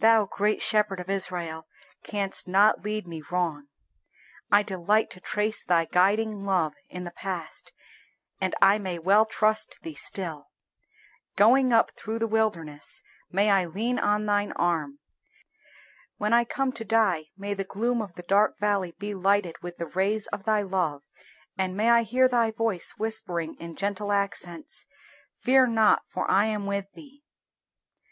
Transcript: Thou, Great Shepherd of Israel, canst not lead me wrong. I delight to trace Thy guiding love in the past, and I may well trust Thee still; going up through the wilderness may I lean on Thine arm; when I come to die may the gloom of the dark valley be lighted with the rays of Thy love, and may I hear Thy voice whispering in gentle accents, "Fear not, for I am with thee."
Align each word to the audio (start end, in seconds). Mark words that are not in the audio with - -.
Thou, 0.00 0.24
Great 0.26 0.60
Shepherd 0.60 0.98
of 0.98 1.08
Israel, 1.08 1.68
canst 2.02 2.48
not 2.48 2.82
lead 2.82 3.06
me 3.06 3.22
wrong. 3.30 3.68
I 4.50 4.64
delight 4.64 5.08
to 5.10 5.20
trace 5.20 5.64
Thy 5.64 5.84
guiding 5.84 6.44
love 6.44 6.74
in 6.88 7.04
the 7.04 7.12
past, 7.12 7.72
and 8.40 8.56
I 8.60 8.78
may 8.78 8.98
well 8.98 9.24
trust 9.24 9.78
Thee 9.82 9.94
still; 9.94 10.48
going 11.36 11.72
up 11.72 11.92
through 11.92 12.18
the 12.18 12.26
wilderness 12.26 13.04
may 13.30 13.50
I 13.52 13.66
lean 13.66 14.00
on 14.00 14.26
Thine 14.26 14.50
arm; 14.56 14.98
when 16.16 16.32
I 16.32 16.42
come 16.42 16.72
to 16.72 16.84
die 16.84 17.26
may 17.36 17.54
the 17.54 17.62
gloom 17.62 18.02
of 18.02 18.16
the 18.16 18.24
dark 18.24 18.58
valley 18.58 18.96
be 18.98 19.14
lighted 19.14 19.62
with 19.62 19.76
the 19.76 19.86
rays 19.86 20.26
of 20.32 20.42
Thy 20.42 20.62
love, 20.62 21.02
and 21.56 21.76
may 21.76 21.88
I 21.88 22.02
hear 22.02 22.26
Thy 22.26 22.50
voice 22.50 22.94
whispering 22.98 23.54
in 23.60 23.76
gentle 23.76 24.10
accents, 24.10 24.86
"Fear 25.36 25.68
not, 25.68 26.02
for 26.08 26.28
I 26.28 26.46
am 26.46 26.66
with 26.66 26.86
thee." 26.94 27.22